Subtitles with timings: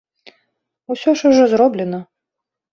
[0.95, 2.03] Усё ж ужо зроблена.